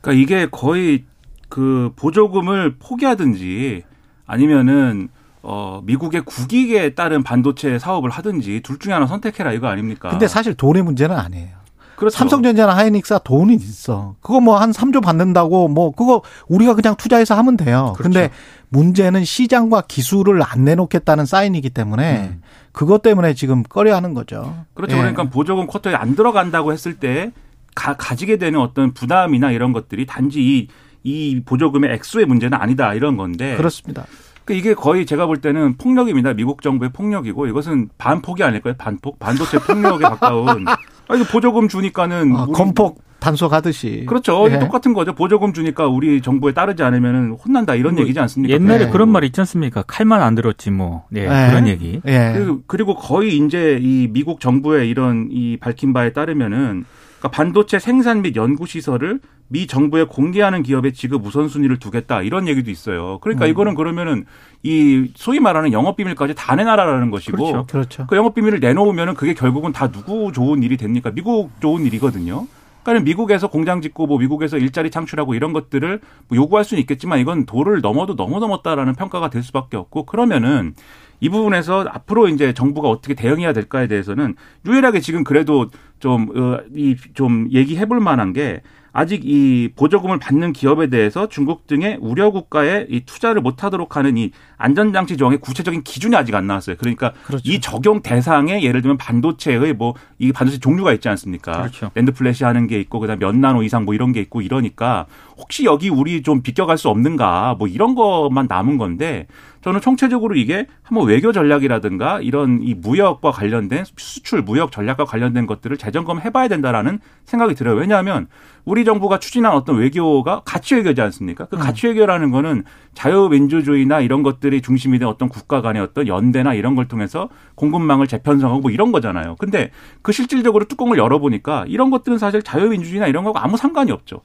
그러니까 0.00 0.22
이게 0.22 0.48
거의 0.50 1.04
그 1.48 1.92
보조금을 1.96 2.76
포기하든지 2.78 3.82
아니면은 4.26 5.08
어 5.44 5.80
미국의 5.84 6.22
국익에 6.22 6.94
따른 6.94 7.22
반도체 7.22 7.78
사업을 7.78 8.10
하든지 8.10 8.62
둘 8.64 8.78
중에 8.78 8.92
하나 8.92 9.06
선택해라 9.06 9.52
이거 9.52 9.68
아닙니까? 9.68 10.08
근데 10.08 10.26
사실 10.26 10.54
돈의 10.54 10.82
문제는 10.82 11.16
아니에요. 11.16 11.64
그렇죠. 11.96 12.16
삼성전자나 12.18 12.74
하이닉스가 12.76 13.20
돈이 13.20 13.54
있어. 13.54 14.16
그거 14.20 14.40
뭐 14.40 14.58
한 14.58 14.72
3조 14.72 15.02
받는다고 15.02 15.68
뭐 15.68 15.92
그거 15.92 16.22
우리가 16.48 16.74
그냥 16.74 16.96
투자해서 16.96 17.36
하면 17.36 17.56
돼요. 17.56 17.92
그렇죠. 17.96 18.02
근데 18.02 18.30
문제는 18.70 19.24
시장과 19.24 19.82
기술을 19.82 20.42
안 20.42 20.64
내놓겠다는 20.64 21.26
사인이기 21.26 21.70
때문에 21.70 22.30
음. 22.32 22.42
그것 22.72 23.02
때문에 23.02 23.34
지금 23.34 23.62
꺼려하는 23.62 24.14
거죠. 24.14 24.64
그렇죠. 24.74 24.96
예. 24.96 25.00
그러니까 25.00 25.24
보조금 25.24 25.66
쿼터에 25.66 25.94
안 25.94 26.16
들어간다고 26.16 26.72
했을 26.72 26.94
때 26.94 27.30
가, 27.74 27.94
가지게 27.96 28.38
되는 28.38 28.58
어떤 28.58 28.92
부담이나 28.92 29.52
이런 29.52 29.72
것들이 29.72 30.06
단지 30.06 30.40
이, 30.40 30.68
이 31.04 31.40
보조금의 31.44 31.92
액수의 31.92 32.26
문제는 32.26 32.58
아니다 32.58 32.94
이런 32.94 33.16
건데 33.16 33.56
그렇습니다. 33.56 34.06
그 34.44 34.52
이게 34.52 34.74
거의 34.74 35.06
제가 35.06 35.26
볼 35.26 35.38
때는 35.38 35.76
폭력입니다. 35.76 36.34
미국 36.34 36.62
정부의 36.62 36.90
폭력이고 36.92 37.46
이것은 37.46 37.88
반폭이 37.98 38.42
아닐까요? 38.42 38.74
반폭 38.76 39.18
반도체 39.18 39.58
폭력에 39.58 40.04
가까운. 40.04 40.66
아 41.08 41.14
이거 41.14 41.24
보조금 41.30 41.68
주니까는 41.68 42.36
아, 42.36 42.46
건폭 42.46 43.02
단속하듯이. 43.20 44.04
그렇죠. 44.06 44.46
예. 44.50 44.58
똑같은 44.58 44.92
거죠. 44.92 45.14
보조금 45.14 45.54
주니까 45.54 45.86
우리 45.86 46.20
정부에 46.20 46.52
따르지 46.52 46.82
않으면은 46.82 47.32
혼난다 47.32 47.74
이런 47.74 47.94
뭐 47.94 48.02
얘기지 48.02 48.20
않습니까? 48.20 48.54
옛날에 48.54 48.86
네. 48.86 48.90
그런 48.90 49.08
말 49.08 49.24
있지 49.24 49.40
않습니까? 49.40 49.82
칼만 49.86 50.20
안 50.20 50.34
들었지 50.34 50.70
뭐. 50.70 51.04
네, 51.08 51.26
네. 51.26 51.48
그런 51.48 51.66
얘기. 51.66 52.02
예. 52.06 52.32
그리고, 52.34 52.60
그리고 52.66 52.94
거의 52.94 53.38
이제 53.38 53.78
이 53.80 54.08
미국 54.12 54.40
정부의 54.40 54.90
이런 54.90 55.28
이 55.30 55.56
밝힌 55.56 55.94
바에 55.94 56.12
따르면은 56.12 56.84
그러니까 57.24 57.30
반도체 57.30 57.78
생산 57.78 58.20
및 58.20 58.36
연구 58.36 58.66
시설을 58.66 59.20
미 59.48 59.66
정부에 59.66 60.04
공개하는 60.04 60.62
기업의 60.62 60.92
지급 60.92 61.24
우선순위를 61.24 61.78
두겠다 61.78 62.20
이런 62.22 62.46
얘기도 62.48 62.70
있어요. 62.70 63.18
그러니까 63.22 63.46
음. 63.46 63.50
이거는 63.50 63.74
그러면은 63.74 64.26
이 64.62 65.10
소위 65.14 65.40
말하는 65.40 65.72
영업 65.72 65.96
비밀까지 65.96 66.34
다 66.34 66.54
내놔라라는 66.54 67.10
것이고 67.10 67.36
그렇죠. 67.36 67.66
그렇죠. 67.66 68.06
그 68.06 68.16
영업 68.16 68.34
비밀을 68.34 68.60
내놓으면은 68.60 69.14
그게 69.14 69.32
결국은 69.32 69.72
다 69.72 69.90
누구 69.90 70.32
좋은 70.32 70.62
일이 70.62 70.76
됩니까? 70.76 71.10
미국 71.14 71.50
좋은 71.60 71.86
일이거든요. 71.86 72.46
그러니까 72.84 73.04
미국에서 73.04 73.48
공장 73.48 73.80
짓고 73.80 74.06
뭐 74.06 74.18
미국에서 74.18 74.58
일자리 74.58 74.90
창출하고 74.90 75.34
이런 75.34 75.52
것들을 75.52 76.00
뭐 76.28 76.36
요구할 76.36 76.64
수는 76.64 76.80
있겠지만 76.82 77.18
이건 77.18 77.46
도를 77.46 77.80
넘어도 77.80 78.14
넘어 78.14 78.38
넘었다라는 78.38 78.94
평가가 78.94 79.30
될 79.30 79.42
수밖에 79.42 79.76
없고 79.76 80.04
그러면은 80.04 80.74
이 81.20 81.28
부분에서 81.28 81.86
앞으로 81.90 82.28
이제 82.28 82.52
정부가 82.52 82.88
어떻게 82.88 83.14
대응해야 83.14 83.52
될까에 83.52 83.86
대해서는 83.86 84.34
유일하게 84.66 85.00
지금 85.00 85.24
그래도 85.24 85.70
좀 85.98 86.28
어, 86.36 86.58
이좀 86.74 87.48
얘기해 87.50 87.86
볼 87.86 88.00
만한 88.00 88.32
게 88.32 88.60
아직 88.92 89.22
이 89.24 89.70
보조금을 89.74 90.18
받는 90.20 90.52
기업에 90.52 90.88
대해서 90.88 91.28
중국 91.28 91.66
등의 91.66 91.98
우려 92.00 92.30
국가에 92.30 92.86
이 92.88 93.00
투자를 93.04 93.42
못 93.42 93.64
하도록 93.64 93.96
하는 93.96 94.16
이 94.16 94.30
안전장치 94.56 95.16
조항의 95.16 95.38
구체적인 95.38 95.82
기준이 95.82 96.14
아직 96.16 96.34
안 96.34 96.46
나왔어요. 96.46 96.76
그러니까 96.78 97.12
그렇죠. 97.26 97.42
이 97.50 97.60
적용 97.60 98.02
대상에 98.02 98.62
예를 98.62 98.82
들면 98.82 98.98
반도체의 98.98 99.74
뭐 99.74 99.94
이 100.18 100.32
반도체 100.32 100.58
종류가 100.58 100.92
있지 100.94 101.08
않습니까? 101.08 101.52
그렇죠. 101.52 101.90
낸드 101.94 102.12
플래시 102.12 102.44
하는 102.44 102.66
게 102.66 102.78
있고 102.80 103.00
그다음 103.00 103.18
몇 103.18 103.36
나노 103.36 103.62
이상 103.62 103.84
뭐 103.84 103.94
이런 103.94 104.12
게 104.12 104.20
있고 104.20 104.40
이러니까 104.42 105.06
혹시 105.36 105.64
여기 105.64 105.88
우리 105.88 106.22
좀 106.22 106.42
비껴갈 106.42 106.78
수 106.78 106.88
없는가 106.88 107.56
뭐 107.58 107.66
이런 107.66 107.94
것만 107.94 108.46
남은 108.48 108.78
건데 108.78 109.26
저는 109.62 109.80
총체적으로 109.80 110.36
이게 110.36 110.66
한번 110.82 111.08
외교 111.08 111.32
전략이라든가 111.32 112.20
이런 112.20 112.60
이 112.62 112.74
무역과 112.74 113.30
관련된 113.32 113.84
수출 113.96 114.42
무역 114.42 114.70
전략과 114.70 115.06
관련된 115.06 115.46
것들을 115.46 115.76
재점검해 115.78 116.30
봐야 116.30 116.48
된다라는 116.48 117.00
생각이 117.24 117.54
들어요. 117.54 117.74
왜냐하면 117.76 118.28
우리 118.66 118.84
정부가 118.84 119.18
추진한 119.18 119.52
어떤 119.52 119.76
외교가 119.78 120.42
가치 120.44 120.74
외교지 120.74 121.00
않습니까? 121.00 121.46
그 121.46 121.56
가치 121.56 121.86
외교라는 121.86 122.30
거는 122.30 122.64
자유민주주의나 122.92 124.00
이런 124.00 124.22
것들 124.22 124.43
이 124.52 124.60
중심이 124.60 124.98
된 124.98 125.08
어떤 125.08 125.28
국가 125.28 125.62
간의 125.62 125.80
어떤 125.82 126.06
연대나 126.06 126.54
이런 126.54 126.74
걸 126.74 126.86
통해서 126.88 127.28
공급망을 127.54 128.06
재편성하고 128.06 128.60
뭐 128.60 128.70
이런 128.70 128.92
거잖아요. 128.92 129.36
근데 129.38 129.70
그 130.02 130.12
실질적으로 130.12 130.66
뚜껑을 130.66 130.98
열어보니까 130.98 131.64
이런 131.68 131.90
것들은 131.90 132.18
사실 132.18 132.42
자유민주주의나 132.42 133.06
이런 133.06 133.24
거하고 133.24 133.38
아무 133.38 133.56
상관이 133.56 133.90
없죠. 133.92 134.20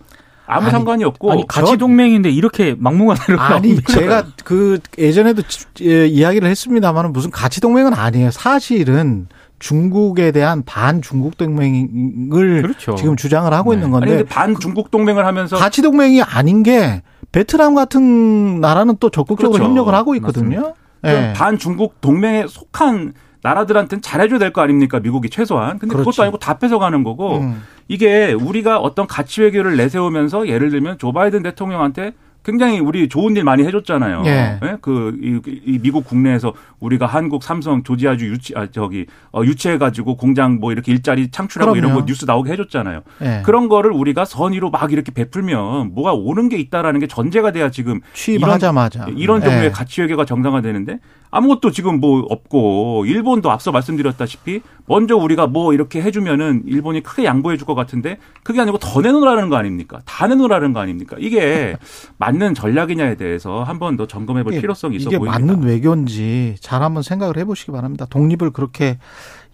아무 0.51 0.63
아니, 0.63 0.71
상관이 0.71 1.03
없고 1.03 1.31
아니 1.31 1.47
가치 1.47 1.77
동맹인데 1.77 2.31
이렇게 2.31 2.75
막무가내로 2.77 3.39
아니? 3.39 3.79
제가 3.83 4.23
그 4.43 4.79
예전에도 4.97 5.43
지- 5.43 5.65
예, 5.81 6.07
이야기를 6.07 6.49
했습니다만 6.49 7.13
무슨 7.13 7.29
가치 7.29 7.61
동맹은 7.61 7.93
아니에요. 7.93 8.31
사실은 8.31 9.27
중국에 9.59 10.31
대한 10.31 10.63
반 10.65 11.01
중국 11.03 11.37
동맹을 11.37 12.61
그렇죠. 12.63 12.95
지금 12.95 13.15
주장을 13.15 13.51
하고 13.53 13.71
네. 13.71 13.75
있는 13.77 13.87
아니 13.89 13.91
건데 13.99 14.07
근데 14.17 14.23
반 14.23 14.55
중국 14.59 14.89
동맹을 14.89 15.25
하면서 15.25 15.55
가치 15.57 15.81
동맹이 15.81 16.23
아닌 16.23 16.63
게 16.63 17.03
베트남 17.31 17.75
같은 17.75 18.59
나라는 18.59 18.97
또 18.99 19.09
적극적으로 19.09 19.53
그렇죠. 19.53 19.69
협력을 19.69 19.93
하고 19.93 20.15
있거든요. 20.15 20.73
예. 21.05 21.33
반 21.35 21.57
중국 21.57 22.01
동맹에 22.01 22.45
속한 22.47 23.13
나라들한테는 23.41 24.01
잘해줘야 24.01 24.39
될 24.39 24.51
거 24.51 24.61
아닙니까 24.61 24.99
미국이 24.99 25.29
최소한. 25.29 25.79
근데 25.79 25.93
그렇지. 25.93 26.09
그것도 26.09 26.23
아니고 26.23 26.39
다 26.39 26.57
뺏어가는 26.57 27.03
거고 27.03 27.37
음. 27.37 27.63
이게 27.87 28.33
우리가 28.33 28.79
어떤 28.79 29.07
가치 29.07 29.41
외교를 29.41 29.77
내세우면서 29.77 30.47
예를 30.47 30.69
들면 30.71 30.97
조 30.97 31.13
바이든 31.13 31.43
대통령한테 31.43 32.13
굉장히 32.43 32.79
우리 32.79 33.09
좋은 33.09 33.35
일 33.35 33.43
많이 33.43 33.63
해줬잖아요. 33.63 34.23
예. 34.25 34.59
그, 34.81 35.17
이, 35.21 35.39
이 35.65 35.79
미국 35.79 36.05
국내에서 36.05 36.53
우리가 36.79 37.05
한국 37.05 37.43
삼성 37.43 37.83
조지아주 37.83 38.25
유치, 38.27 38.53
아, 38.55 38.67
저기, 38.71 39.05
어, 39.31 39.43
유치해가지고 39.43 40.15
공장 40.15 40.59
뭐 40.59 40.71
이렇게 40.71 40.91
일자리 40.91 41.29
창출하고 41.29 41.75
이런 41.75 41.91
그럼요. 41.91 42.01
거 42.01 42.05
뉴스 42.05 42.25
나오게 42.25 42.51
해줬잖아요. 42.53 43.01
예. 43.21 43.41
그런 43.45 43.67
거를 43.67 43.91
우리가 43.91 44.25
선의로 44.25 44.69
막 44.69 44.91
이렇게 44.91 45.11
베풀면 45.11 45.93
뭐가 45.93 46.13
오는 46.13 46.49
게 46.49 46.57
있다라는 46.57 46.99
게 47.01 47.07
전제가 47.07 47.51
돼야 47.51 47.69
지금 47.69 47.99
취임하자마자 48.13 49.07
이런 49.15 49.41
종류의 49.41 49.65
예. 49.65 49.71
가치 49.71 50.01
외교가 50.01 50.25
정상화되는데 50.25 50.99
아무것도 51.31 51.71
지금 51.71 51.99
뭐 51.99 52.25
없고 52.27 53.05
일본도 53.05 53.51
앞서 53.51 53.71
말씀드렸다시피 53.71 54.61
먼저 54.87 55.15
우리가 55.15 55.45
뭐 55.47 55.73
이렇게 55.73 56.01
해주면은 56.01 56.63
일본이 56.65 57.03
크게 57.03 57.23
양보해 57.25 57.55
줄 57.57 57.67
것 57.67 57.75
같은데 57.75 58.17
그게 58.43 58.59
아니고 58.61 58.79
더 58.79 58.99
내놓으라는 59.01 59.49
거 59.49 59.55
아닙니까? 59.55 59.99
다 60.05 60.25
내놓으라는 60.25 60.73
거 60.73 60.79
아닙니까? 60.79 61.17
이게 61.19 61.75
맞는 62.17 62.55
전략이냐에 62.55 63.15
대해서 63.15 63.61
한 63.63 63.77
번 63.79 63.95
더 63.95 64.07
점검해 64.07 64.43
볼 64.43 64.53
이게- 64.53 64.61
필요성이 64.61 64.95
있어 64.97 65.09
이게 65.09 65.17
보입니다. 65.19 65.37
맞는 65.39 65.63
외교인지 65.67 66.55
잘 66.61 66.81
한번 66.81 67.03
생각을 67.03 67.37
해보시기 67.37 67.71
바랍니다. 67.71 68.05
독립을 68.09 68.49
그렇게 68.51 68.97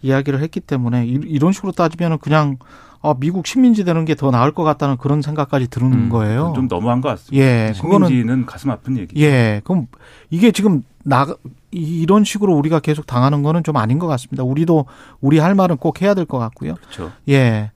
이야기를 0.02 0.40
했기 0.42 0.60
때문에 0.62 1.06
이- 1.06 1.20
이런 1.26 1.52
식으로 1.52 1.72
따지면은 1.74 2.20
그냥 2.20 2.58
어, 3.06 3.16
미국 3.20 3.46
식민지 3.48 3.84
되는 3.84 4.04
게 4.06 4.16
더 4.16 4.32
나을 4.32 4.52
것 4.52 4.64
같다는 4.64 4.98
그런 4.98 5.22
생각까지 5.22 5.68
드는 5.68 5.92
음, 5.94 6.10
거예요. 6.10 6.54
좀 6.56 6.68
너무한 6.68 7.02
것 7.02 7.10
같습니다. 7.10 7.36
예, 7.46 7.74
그거는 7.80 8.08
식민지는 8.08 8.46
가슴 8.46 8.72
아픈 8.72 8.98
얘기. 8.98 9.22
예, 9.22 9.62
그럼 9.64 9.88
이게 10.30 10.52
지금 10.52 10.84
나 11.04 11.26
이- 11.72 12.02
이런 12.02 12.24
식으로 12.24 12.54
우리가 12.56 12.80
계속 12.80 13.06
당하는 13.06 13.44
거는 13.44 13.64
좀 13.64 13.78
아닌 13.78 14.00
것 14.00 14.08
같습니다. 14.08 14.44
우리도 14.44 14.86
우리 15.22 15.38
할 15.40 15.54
말은 15.56 15.78
꼭 15.78 16.02
해야 16.02 16.14
될 16.14 16.26
것 16.26 16.40
같고요. 16.40 16.76
그렇죠. 16.76 17.12
예. 17.30 17.72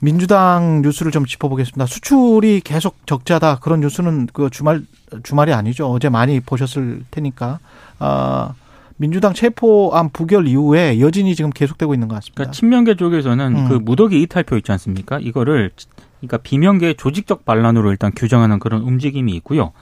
민주당 0.00 0.82
뉴스를 0.82 1.10
좀 1.10 1.26
짚어보겠습니다. 1.26 1.86
수출이 1.86 2.60
계속 2.60 3.04
적자다 3.06 3.56
그런 3.56 3.80
뉴스는 3.80 4.28
그 4.32 4.48
주말 4.50 4.82
주말이 5.24 5.52
아니죠. 5.52 5.90
어제 5.90 6.08
많이 6.08 6.38
보셨을 6.40 7.02
테니까. 7.10 7.58
아 7.98 8.52
민주당 8.98 9.32
체포안 9.32 10.10
부결 10.10 10.46
이후에 10.46 11.00
여진이 11.00 11.34
지금 11.34 11.50
계속되고 11.50 11.94
있는 11.94 12.08
것 12.08 12.16
같습니다. 12.16 12.34
그러니까 12.36 12.52
친명계 12.52 12.96
쪽에서는 12.96 13.56
음. 13.56 13.68
그 13.68 13.74
무더기 13.74 14.20
이탈표 14.22 14.56
있지 14.58 14.70
않습니까? 14.72 15.18
이거를 15.20 15.70
그러니까 16.18 16.38
비명계 16.38 16.94
조직적 16.94 17.44
반란으로 17.44 17.90
일단 17.92 18.10
규정하는 18.14 18.58
그런 18.58 18.82
움직임이 18.82 19.34
있고요. 19.36 19.72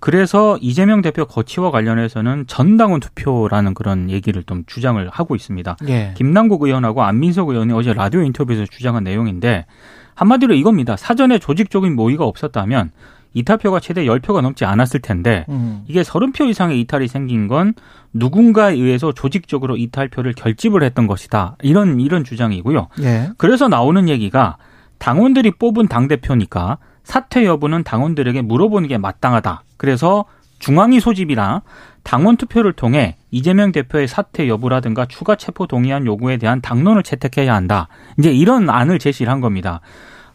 그래서 0.00 0.58
이재명 0.60 1.00
대표 1.00 1.24
거취와 1.24 1.70
관련해서는 1.70 2.44
전당원 2.46 3.00
투표라는 3.00 3.72
그런 3.72 4.10
얘기를 4.10 4.42
좀 4.42 4.64
주장을 4.66 5.08
하고 5.08 5.34
있습니다. 5.34 5.76
예. 5.88 6.12
김남국 6.16 6.62
의원하고 6.64 7.02
안민석 7.02 7.48
의원이 7.48 7.72
어제 7.72 7.94
라디오 7.94 8.22
인터뷰에서 8.22 8.66
주장한 8.66 9.04
내용인데 9.04 9.66
한마디로 10.14 10.54
이겁니다. 10.54 10.96
사전에 10.96 11.38
조직적인 11.38 11.94
모의가 11.94 12.24
없었다면 12.24 12.90
이탈표가 13.34 13.80
최대 13.80 14.04
10표가 14.04 14.40
넘지 14.40 14.64
않았을 14.64 15.00
텐데 15.00 15.44
음. 15.48 15.84
이게 15.86 16.02
30표 16.02 16.48
이상의 16.48 16.80
이탈이 16.80 17.08
생긴 17.08 17.48
건 17.48 17.74
누군가에 18.12 18.74
의해서 18.74 19.12
조직적으로 19.12 19.76
이탈표를 19.76 20.32
결집을 20.32 20.82
했던 20.82 21.06
것이다. 21.06 21.56
이런 21.62 22.00
이런 22.00 22.24
주장이고요. 22.24 22.88
예. 23.00 23.30
그래서 23.36 23.68
나오는 23.68 24.08
얘기가 24.08 24.56
당원들이 24.98 25.52
뽑은 25.58 25.88
당 25.88 26.08
대표니까 26.08 26.78
사퇴 27.02 27.44
여부는 27.44 27.82
당원들에게 27.82 28.40
물어보는 28.42 28.88
게 28.88 28.98
마땅하다. 28.98 29.64
그래서 29.76 30.24
중앙위 30.60 31.00
소집이나 31.00 31.62
당원 32.04 32.36
투표를 32.36 32.72
통해 32.72 33.16
이재명 33.30 33.72
대표의 33.72 34.06
사퇴 34.08 34.48
여부라든가 34.48 35.04
추가 35.06 35.34
체포 35.34 35.66
동의안 35.66 36.06
요구에 36.06 36.36
대한 36.36 36.60
당론을 36.60 37.02
채택해야 37.02 37.54
한다. 37.54 37.88
이제 38.18 38.32
이런 38.32 38.70
안을 38.70 38.98
제시를 38.98 39.30
한 39.30 39.40
겁니다. 39.40 39.80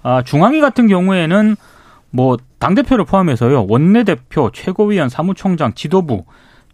아, 0.03 0.21
중앙위 0.23 0.61
같은 0.61 0.87
경우에는 0.87 1.55
뭐 2.11 2.37
당대표를 2.59 3.05
포함해서요. 3.05 3.65
원내대표, 3.67 4.51
최고위원, 4.51 5.09
사무총장, 5.09 5.73
지도부 5.73 6.25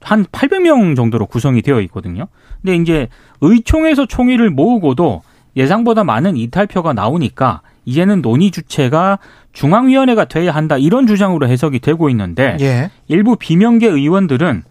한 0.02 0.26
800명 0.26 0.96
정도로 0.96 1.26
구성이 1.26 1.62
되어 1.62 1.82
있거든요. 1.82 2.28
근데 2.62 2.76
이제 2.76 3.08
의총에서 3.42 4.06
총의를 4.06 4.50
모으고도 4.50 5.22
예상보다 5.56 6.04
많은 6.04 6.36
이탈표가 6.38 6.94
나오니까 6.94 7.62
이제는 7.86 8.22
논의 8.22 8.52
주체가 8.52 9.20
중앙위원회가 9.54 10.26
돼야 10.26 10.54
한다 10.54 10.78
이런 10.78 11.08
주장으로 11.08 11.48
해석이 11.48 11.80
되고 11.80 12.10
있는데 12.10 12.58
예. 12.60 12.92
일부 13.08 13.36
비명계 13.36 13.88
의원들은 13.88 14.64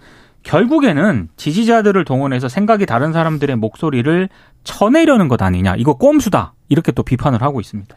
결국에는 0.42 1.28
지지자들을 1.36 2.04
동원해서 2.04 2.48
생각이 2.48 2.84
다른 2.84 3.12
사람들의 3.12 3.56
목소리를 3.56 4.28
쳐내려는 4.62 5.28
것 5.28 5.40
아니냐 5.40 5.76
이거 5.76 5.94
꼼수다 5.94 6.52
이렇게 6.68 6.92
또 6.92 7.02
비판을 7.02 7.40
하고 7.40 7.60
있습니다. 7.60 7.94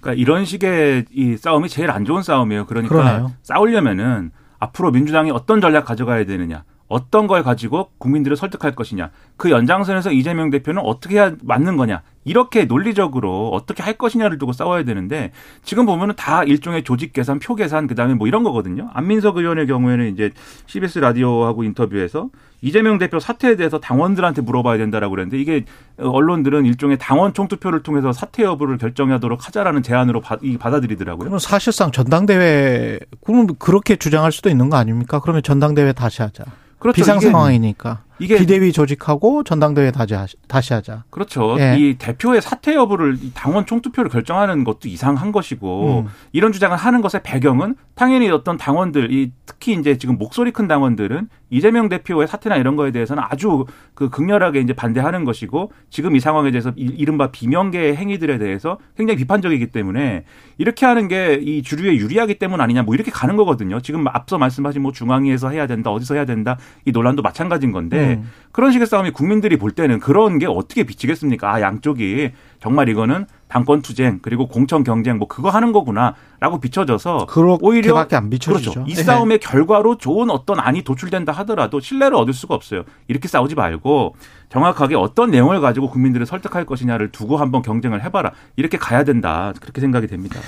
그러니까 0.00 0.20
이런 0.20 0.44
식의 0.44 1.06
이 1.10 1.36
싸움이 1.36 1.68
제일 1.68 1.90
안 1.90 2.04
좋은 2.04 2.22
싸움이에요. 2.22 2.66
그러니까 2.66 2.94
그러네요. 2.94 3.32
싸우려면은 3.42 4.30
앞으로 4.58 4.90
민주당이 4.90 5.30
어떤 5.30 5.60
전략 5.60 5.84
가져가야 5.84 6.24
되느냐. 6.24 6.64
어떤 6.88 7.26
걸 7.26 7.42
가지고 7.42 7.90
국민들을 7.98 8.36
설득할 8.36 8.74
것이냐. 8.74 9.10
그 9.36 9.50
연장선에서 9.50 10.12
이재명 10.12 10.50
대표는 10.50 10.82
어떻게 10.82 11.16
해야 11.16 11.32
맞는 11.42 11.76
거냐. 11.76 12.02
이렇게 12.26 12.64
논리적으로 12.64 13.50
어떻게 13.50 13.84
할 13.84 13.94
것이냐를 13.94 14.36
두고 14.36 14.52
싸워야 14.52 14.82
되는데 14.82 15.30
지금 15.62 15.86
보면은 15.86 16.16
다 16.16 16.42
일종의 16.42 16.82
조직 16.82 17.12
계산, 17.12 17.38
표 17.38 17.54
계산 17.54 17.86
그다음에 17.86 18.14
뭐 18.14 18.26
이런 18.26 18.42
거거든요. 18.42 18.90
안민석 18.92 19.36
의원의 19.38 19.68
경우에는 19.68 20.12
이제 20.12 20.32
CBS 20.66 20.98
라디오하고 20.98 21.62
인터뷰에서 21.62 22.28
이재명 22.62 22.98
대표 22.98 23.20
사퇴에 23.20 23.54
대해서 23.54 23.78
당원들한테 23.78 24.42
물어봐야 24.42 24.76
된다라고 24.76 25.12
그랬는데 25.12 25.38
이게 25.38 25.64
언론들은 25.98 26.66
일종의 26.66 26.98
당원 26.98 27.32
총투표를 27.32 27.84
통해서 27.84 28.12
사퇴 28.12 28.42
여부를 28.42 28.76
결정하도록 28.78 29.46
하자라는 29.46 29.84
제안으로 29.84 30.20
받, 30.20 30.40
이 30.42 30.58
받아들이더라고요. 30.58 31.28
그럼 31.28 31.38
사실상 31.38 31.92
전당대회 31.92 32.98
그럼 33.24 33.46
그렇게 33.58 33.94
주장할 33.94 34.32
수도 34.32 34.50
있는 34.50 34.68
거 34.68 34.76
아닙니까? 34.76 35.20
그러면 35.20 35.44
전당대회 35.44 35.92
다시 35.92 36.22
하자. 36.22 36.44
그렇죠. 36.80 36.96
비상 36.96 37.20
상황이니까 37.20 38.02
이게 38.18 38.38
비대위 38.38 38.72
조직하고 38.72 39.44
전당대회 39.44 39.90
다시 39.90 40.14
하- 40.14 40.26
다시 40.48 40.72
하자. 40.72 41.04
그렇죠. 41.10 41.56
예. 41.58 41.76
이 41.78 41.94
대표의 41.98 42.40
사퇴 42.40 42.74
여부를 42.74 43.18
이 43.22 43.32
당원 43.34 43.66
총투표를 43.66 44.10
결정하는 44.10 44.64
것도 44.64 44.88
이상한 44.88 45.32
것이고 45.32 46.04
음. 46.06 46.12
이런 46.32 46.52
주장을 46.52 46.76
하는 46.76 47.00
것의 47.02 47.22
배경은 47.22 47.76
당연히 47.94 48.30
어떤 48.30 48.56
당원들, 48.56 49.12
이 49.12 49.32
특히 49.44 49.74
이제 49.74 49.98
지금 49.98 50.16
목소리 50.18 50.50
큰 50.50 50.66
당원들은 50.68 51.28
이재명 51.50 51.88
대표의 51.88 52.26
사퇴나 52.26 52.56
이런 52.56 52.74
거에 52.76 52.90
대해서는 52.90 53.22
아주 53.28 53.66
그 53.94 54.08
극렬하게 54.10 54.60
이제 54.60 54.72
반대하는 54.72 55.24
것이고 55.24 55.70
지금 55.90 56.16
이 56.16 56.20
상황에 56.20 56.50
대해서 56.50 56.72
이- 56.76 56.92
이른바 56.96 57.30
비명계의 57.30 57.96
행위들에 57.96 58.38
대해서 58.38 58.78
굉장히 58.96 59.18
비판적이기 59.18 59.68
때문에 59.68 60.24
이렇게 60.58 60.86
하는 60.86 61.08
게 61.08 61.38
이 61.40 61.62
주류에 61.62 61.96
유리하기 61.96 62.38
때문 62.38 62.60
아니냐 62.60 62.82
뭐 62.82 62.94
이렇게 62.94 63.10
가는 63.10 63.36
거거든요. 63.36 63.80
지금 63.80 64.06
앞서 64.08 64.38
말씀하신 64.38 64.82
뭐 64.82 64.92
중앙위에서 64.92 65.50
해야 65.50 65.66
된다, 65.66 65.90
어디서 65.90 66.14
해야 66.14 66.24
된다 66.24 66.56
이 66.84 66.90
논란도 66.92 67.22
마찬가지인 67.22 67.72
건데 67.72 68.18
음. 68.20 68.30
그런 68.52 68.72
식의 68.72 68.86
싸움이 68.86 69.10
국민들이 69.10 69.56
볼 69.56 69.70
때는 69.70 70.00
그런 70.00 70.38
게 70.38 70.46
어떻게 70.46 70.84
비치겠습니까? 70.84 71.52
아, 71.54 71.60
양쪽이 71.60 72.32
정말 72.60 72.88
이거는 72.88 73.26
당권 73.48 73.80
투쟁 73.80 74.18
그리고 74.22 74.48
공천 74.48 74.82
경쟁 74.82 75.18
뭐 75.18 75.28
그거 75.28 75.50
하는 75.50 75.72
거구나라고 75.72 76.60
비춰져서 76.60 77.26
그렇게밖에 77.26 78.16
안 78.16 78.28
비춰지죠. 78.28 78.72
그렇죠. 78.72 78.90
이 78.90 78.96
예. 78.96 79.02
싸움의 79.02 79.38
결과로 79.38 79.98
좋은 79.98 80.30
어떤 80.30 80.58
안이 80.58 80.82
도출된다 80.82 81.32
하더라도 81.32 81.80
신뢰를 81.80 82.16
얻을 82.16 82.32
수가 82.32 82.54
없어요. 82.54 82.82
이렇게 83.06 83.28
싸우지 83.28 83.54
말고 83.54 84.16
정확하게 84.48 84.96
어떤 84.96 85.30
내용을 85.30 85.60
가지고 85.60 85.90
국민들을 85.90 86.26
설득할 86.26 86.64
것이냐를 86.64 87.12
두고 87.12 87.36
한번 87.36 87.62
경쟁을 87.62 88.02
해봐라. 88.04 88.32
이렇게 88.56 88.78
가야 88.78 89.04
된다. 89.04 89.52
그렇게 89.60 89.80
생각이 89.80 90.06
됩니다. 90.06 90.40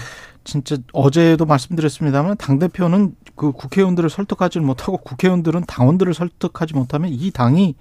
진짜 0.45 0.77
어제도 0.93 1.45
말씀드렸습니다만 1.45 2.37
당 2.39 2.59
대표는 2.59 3.15
그 3.37 3.53
국회의원들을 3.53 4.09
설득하지 4.09 4.61
못하고 4.61 4.97
국회의원들은 4.97 5.65
당원들을 5.67 6.15
설득하지 6.15 6.75
못하면 6.75 7.11
이 7.13 7.31
당이 7.31 7.77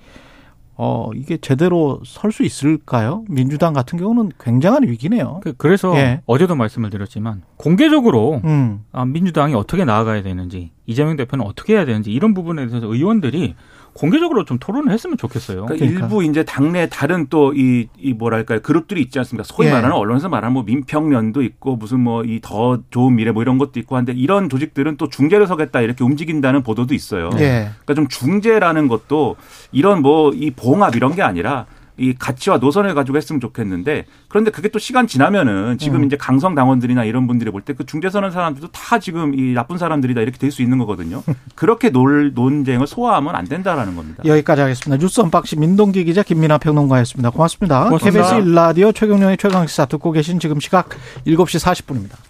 어 0.79 1.09
이게 1.15 1.37
제대로 1.37 1.99
설 2.05 2.31
수 2.31 2.43
있을까요? 2.43 3.23
민주당 3.29 3.73
같은 3.73 3.97
경우는 3.97 4.31
굉장한 4.39 4.83
위기네요. 4.83 5.39
그- 5.43 5.53
그래서 5.57 5.95
예. 5.97 6.21
어제도 6.27 6.55
말씀을 6.55 6.89
드렸지만 6.91 7.41
공개적으로 7.57 8.41
음. 8.43 8.83
아, 8.91 9.03
민주당이 9.05 9.55
어떻게 9.55 9.85
나아가야 9.85 10.21
되는지 10.21 10.71
이재명 10.85 11.15
대표는 11.15 11.43
어떻게 11.45 11.73
해야 11.73 11.85
되는지 11.85 12.11
이런 12.11 12.33
부분에 12.33 12.67
대해서 12.67 12.85
의원들이 12.87 13.55
공개적으로 13.97 14.45
좀 14.45 14.59
토론을 14.59 14.93
했으면 14.93 15.17
좋겠어요. 15.17 15.65
그러니까 15.65 15.85
그러니까. 15.85 16.05
일부 16.05 16.23
이제 16.23 16.43
당내 16.43 16.87
다른 16.89 17.27
또이이 17.27 18.13
뭐랄까요 18.15 18.59
그룹들이 18.61 19.01
있지 19.01 19.17
않습니까? 19.19 19.43
소위 19.43 19.67
예. 19.67 19.71
말하는 19.71 19.95
언론에서 19.95 20.29
말하는 20.29 20.53
뭐 20.53 20.63
민평련도 20.63 21.41
있고 21.41 21.75
무슨 21.75 22.01
뭐 22.01 22.23
이 22.23 22.39
더 22.41 22.79
좋은 22.91 23.15
미래 23.15 23.31
뭐 23.31 23.41
이런 23.41 23.57
것도 23.57 23.79
있고 23.79 23.95
한데 23.97 24.13
이런 24.13 24.49
조직들은 24.49 24.97
또 24.97 25.09
중재를 25.09 25.47
서겠다 25.47 25.81
이렇게 25.81 26.03
움직인다는 26.03 26.61
보도도 26.63 26.93
있어요. 26.93 27.29
예. 27.39 27.69
그러니까 27.85 27.93
좀 27.95 28.07
중재라는 28.07 28.87
것도 28.87 29.35
이런 29.71 30.01
뭐 30.01 30.31
이 30.33 30.51
봉합 30.51 30.95
이런 30.95 31.15
게 31.15 31.21
아니라 31.23 31.65
이 31.97 32.13
가치와 32.13 32.57
노선을 32.57 32.93
가지고 32.93 33.17
했으면 33.17 33.39
좋겠는데 33.39 34.05
그런데 34.27 34.51
그게 34.51 34.69
또 34.69 34.79
시간 34.79 35.07
지나면은 35.07 35.77
지금 35.77 36.01
음. 36.01 36.03
이제 36.05 36.15
강성 36.17 36.53
당원들이나 36.55 37.03
이런 37.05 37.27
분들이 37.27 37.49
볼 37.51 37.61
때 37.63 37.73
그 37.73 37.85
중재 37.85 38.09
서는 38.09 38.31
사람들도 38.31 38.67
다 38.71 38.99
지금 38.99 39.33
이 39.37 39.53
나쁜 39.53 39.77
사람들이다 39.77 40.21
이렇게 40.21 40.37
될 40.37 40.51
수 40.51 40.61
있는 40.61 40.77
거거든요. 40.77 41.23
그렇게 41.55 41.89
논, 41.89 42.31
논쟁을 42.33 42.87
소화하면 42.87 43.35
안 43.35 43.45
된다라는 43.45 43.95
겁니다. 43.95 44.23
여기까지 44.25 44.61
하겠습니다. 44.61 44.97
뉴스 45.01 45.19
언박싱 45.21 45.59
민동기 45.59 46.03
기자 46.05 46.23
김민아 46.23 46.57
평론가였습니다. 46.59 47.29
고맙습니다. 47.31 47.85
고맙습니다. 47.85 48.29
KBS 48.29 48.47
일라디오 48.49 48.91
최경영의 48.91 49.37
최강시사 49.37 49.85
듣고 49.87 50.11
계신 50.11 50.39
지금 50.39 50.59
시각 50.59 50.89
7시 51.25 51.59
40분입니다. 51.63 52.26